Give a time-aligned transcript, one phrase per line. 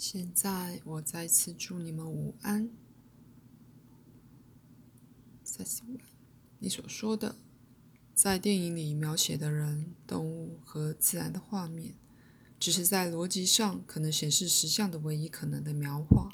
[0.00, 2.70] 现在，我再次祝你们午安。
[6.58, 7.36] 你所说的，
[8.14, 11.96] 在电影里描写的人、动物和自然的画面，
[12.58, 16.30] 只是在逻辑上可能显示实相的唯一可能的描画。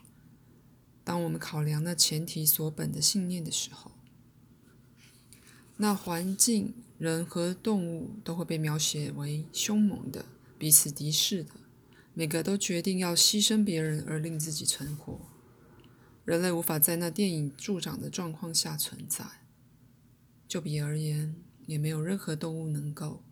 [1.03, 3.91] 当我们考量那前提所本的信念的时候，
[5.79, 10.25] 那环境、人和动物都会被描写为凶猛的、
[10.57, 11.51] 彼此敌视的。
[12.19, 15.20] 每个都决定要牺牲别人而令自己存活。
[16.25, 19.27] 人类无法在那电影助长的状况下存在。
[20.48, 23.23] 就彼而言，也没有任何动物能够。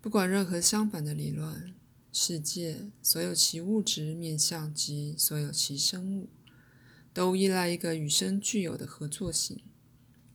[0.00, 1.72] 不管任何相反的理论，
[2.12, 6.28] 世界所有其物质面向及所有其生物，
[7.12, 9.62] 都依赖一个与生俱有的合作性。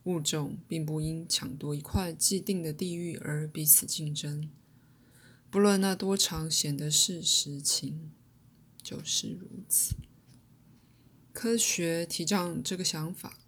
[0.05, 4.49] 物种并不因抢夺一块既定的地域而彼此竞争。
[5.51, 8.11] 不论那多长，显得是实情，
[8.83, 9.95] 就是如此。
[11.33, 13.39] 科学提倡这个想法：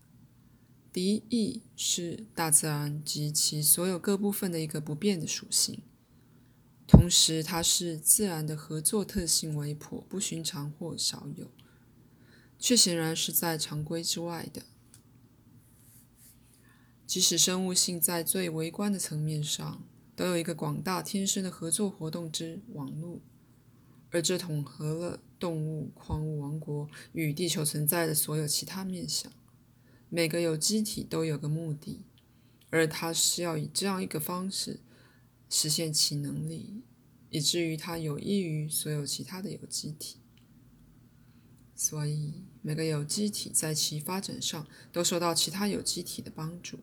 [0.92, 5.84] 敌意是大自然及其所有各部分的一个不变的属性，
[6.88, 11.52] 同时它是自然的合作特性为颇不寻常或少有，
[12.58, 14.64] 却显然是在常规之外的。
[17.06, 19.84] 即使生物性在最微观的层面上。
[20.16, 23.20] 都有一个广大天生的合作活动之网络，
[24.12, 29.32] 而这统合了动物、矿物王国与地球存在的所有其他面向。
[30.10, 32.02] 每个有机体都有个目的，
[32.70, 34.82] 而它是要以这样一个方式
[35.50, 36.82] 实现其能力，
[37.30, 40.18] 以至于它有益于所有其他的有机体。
[41.74, 46.78] 所以，每个有机体在其发展上都受到其他有机体的帮助。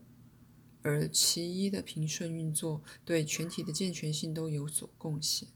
[0.83, 5.49] 而其一的平顺运作对全体的健全性都有所贡献。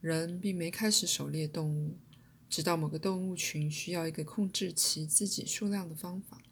[0.00, 1.98] 人并没开始狩猎动物，
[2.48, 6.42] 直到某个动物群需要一个控制其自己数量的方法。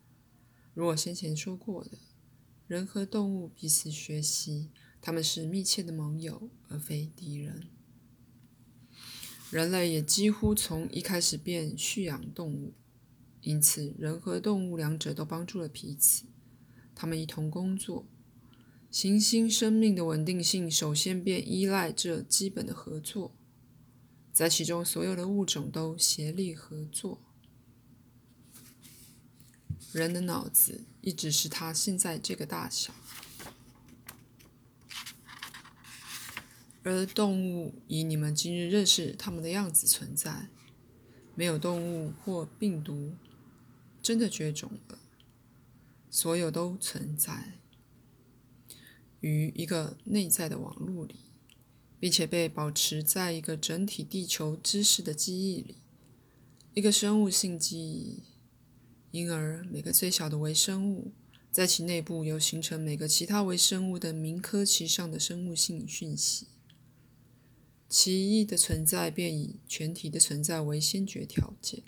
[0.72, 1.98] 如我先前说过的，
[2.66, 4.70] 人和动物彼此学习，
[5.00, 7.68] 他们是密切的盟友，而非敌人。
[9.50, 12.74] 人类也几乎从一开始便蓄养动物，
[13.42, 16.24] 因此人和动物两者都帮助了彼此。
[16.94, 18.06] 他们一同工作，
[18.90, 23.34] 行星生命的稳定性首先便依赖这基本的合作，
[24.32, 27.20] 在其中所有的物种都协力合作。
[29.92, 32.92] 人的脑子一直是他现在这个大小，
[36.82, 40.48] 而动物以你们今日认识它们的样子存在，
[41.34, 43.14] 没有动物或病毒
[44.02, 44.98] 真的绝种了。
[46.14, 47.58] 所有都存在
[49.18, 51.16] 于一个内在的网络里，
[51.98, 55.78] 并且被保持在一个整体地球知识的记忆里，
[56.72, 58.22] 一个生物性记忆。
[59.10, 61.10] 因而，每个最小的微生物
[61.50, 66.46] 在其内部又形成每个其他微生物的铭刻其上的生物性讯息。
[67.88, 71.82] 其一的存在便以全体的存在为先决条件。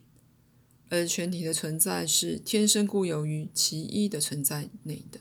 [0.89, 5.21] 而全体的存在是天生固有于其一的存在内的。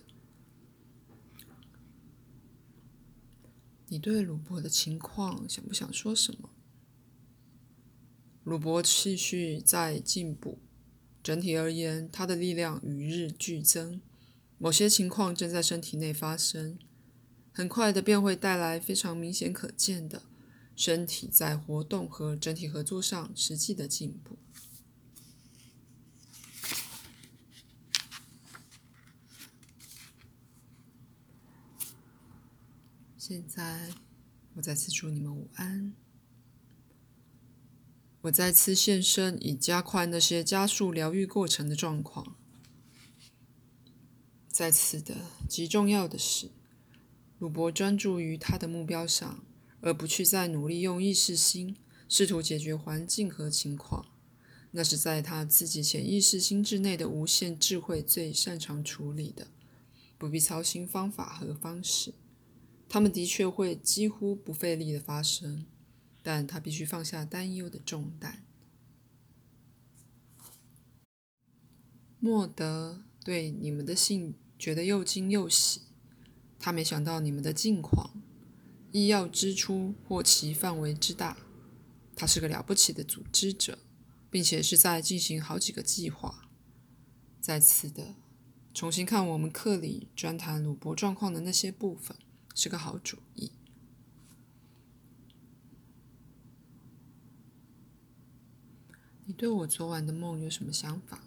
[3.88, 6.50] 你对鲁伯的情况想不想说什么？
[8.44, 10.60] 鲁伯继续在进步，
[11.24, 14.02] 整体而言，他的力量与日俱增。
[14.58, 16.78] 某些情况正在身体内发生，
[17.52, 20.24] 很快的便会带来非常明显可见的
[20.76, 24.38] 身体在活动和整体合作上实际的进步。
[33.28, 33.90] 现在，
[34.54, 35.96] 我再次祝你们午安。
[38.22, 42.36] 我再次现身，以加快那些加速疗愈过程的状况。
[44.48, 45.16] 再次的，
[45.50, 46.52] 极重要的是，
[47.40, 49.44] 鲁伯专注于他的目标上，
[49.82, 51.76] 而不去再努力用意识心
[52.08, 54.06] 试图解决环境和情况。
[54.70, 59.48] 那是在他自己潜意识心智内的无限智慧最擅长处理的，
[60.16, 62.14] 不必操心方法和方式。
[62.96, 65.66] 他们的确会几乎不费力的发生，
[66.24, 68.46] 但他必须放下担忧的重担。
[72.22, 75.82] 莫德对你们的信觉得又惊又喜，
[76.58, 78.24] 他没想到你们的境况、
[78.94, 81.36] 医药支出或其范围之大。
[82.16, 83.80] 他是个了不起的组织者，
[84.30, 86.48] 并且是在进行好几个计划。
[87.42, 88.16] 再次的，
[88.74, 92.16] 重新看我们课里专谈鲁伯状况的那些部分。
[92.56, 93.52] 是个好主意。
[99.26, 101.24] 你对我昨晚的梦有什么想法？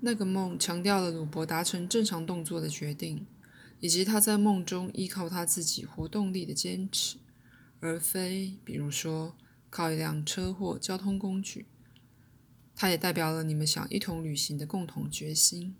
[0.00, 3.26] 那个梦强调了鲁伯达成正常动作的决定，
[3.80, 7.18] 以及他在梦中依靠他自己活动力的坚持，
[7.80, 9.36] 而非比如说
[9.68, 11.66] 靠一辆车或交通工具。
[12.76, 15.74] 它也代表了你们想一同旅行的共同决心，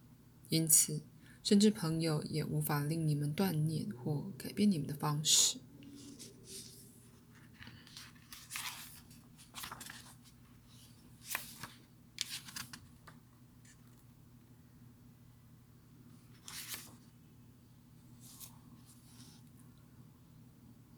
[0.48, 1.02] 因此，
[1.46, 5.58] 甚至朋友也无法令你们断念或改变你们的方式。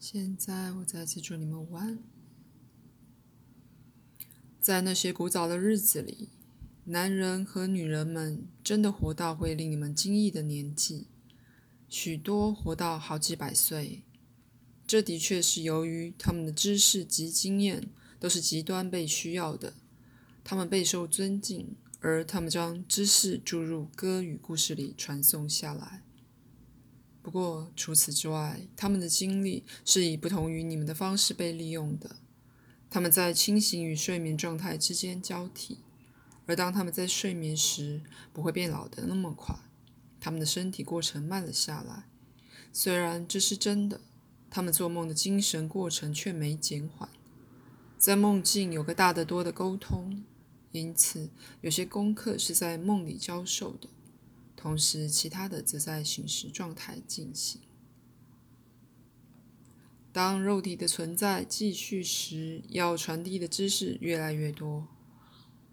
[0.00, 1.98] 现在，我再次祝你们午安。
[4.58, 6.30] 在那些古早的日子里，
[6.84, 11.06] 男人和女人们真的活到会令你们惊异的年纪，
[11.88, 14.02] 许多活到好几百岁。
[14.86, 17.88] 这的确是由于他们的知识及经验
[18.20, 19.72] 都是极端被需要的，
[20.44, 26.02] 他们备受尊敬，而他们将知识注入歌与故事里传送下来。
[27.22, 32.16] 不过，除此之外，他们的精力是以不同于你们的方式被利用的。
[32.90, 35.78] 他们在清醒与睡眠状态之间交替，
[36.48, 38.00] 而当他们在睡眠时，
[38.32, 39.54] 不会变老得那么快。
[40.18, 42.04] 他们的身体过程慢了下来。
[42.72, 44.00] 虽然这是真的，
[44.50, 47.10] 他们做梦的精神过程却没减缓。
[47.98, 50.24] 在梦境有个大得多的沟通，
[50.72, 51.28] 因此
[51.60, 53.88] 有些功课是在梦里教授的。
[54.56, 57.60] 同时，其他的则在醒时状态进行。
[60.10, 64.88] 当肉体的存在继续时，要传递的知识越来越多，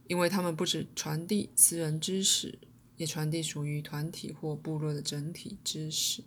[0.08, 2.60] 因为他们不只传递私人知识，
[2.98, 6.24] 也传递属于团体或部落的整体知识。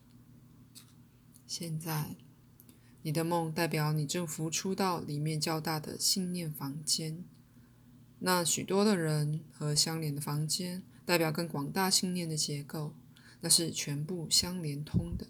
[1.47, 2.17] 现在，
[3.03, 7.25] 你的梦代表你正浮出到里面较大的信念房间，
[8.19, 10.83] 那许多的人和相连的房间。
[11.09, 12.93] 代表更广大信念的结构，
[13.41, 15.29] 那是全部相连通的。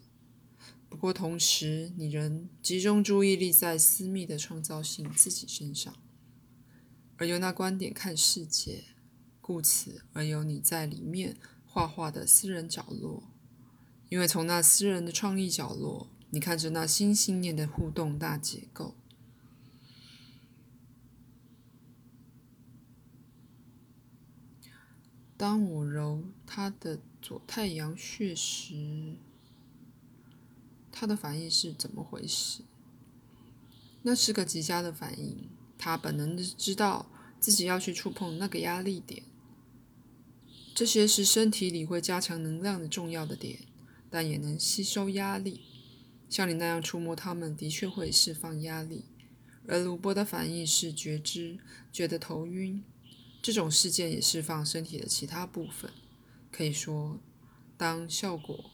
[0.89, 5.95] 不过，同时你仍集中注意力在私密的创造性自己身上，
[7.19, 8.85] 而由那观点看世界，
[9.41, 11.35] 故此而有你在里面
[11.65, 13.23] 画画的私人角落。
[14.07, 18.95] 因为从那私人的创意角落，你看着那新信念的互动大结构。
[25.35, 29.17] 当我揉他的左太阳穴时，
[30.89, 32.63] 他的反应是怎么回事？
[34.03, 35.49] 那是个极佳的反应。
[35.79, 37.09] 他本能的知道
[37.39, 39.23] 自己要去触碰那个压力点。
[40.75, 43.59] 这些是身体里会加强能量的重要的点，
[44.11, 45.61] 但也能吸收压力。
[46.29, 49.05] 像你那样触摸它们，的确会释放压力。
[49.67, 51.57] 而鲁伯的反应是觉知，
[51.91, 52.83] 觉得头晕。
[53.41, 55.91] 这种事件也释放身体的其他部分。
[56.51, 57.19] 可以说，
[57.77, 58.71] 当效果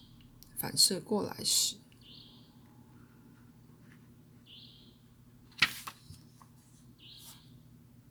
[0.57, 1.75] 反射过来时，